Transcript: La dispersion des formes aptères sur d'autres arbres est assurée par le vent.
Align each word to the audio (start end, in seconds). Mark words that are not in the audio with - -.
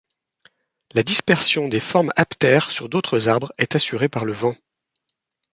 La 0.95 1.03
dispersion 1.03 1.67
des 1.69 1.79
formes 1.79 2.11
aptères 2.15 2.71
sur 2.71 2.89
d'autres 2.89 3.27
arbres 3.27 3.53
est 3.59 3.75
assurée 3.75 4.09
par 4.09 4.25
le 4.25 4.33
vent. 4.33 4.55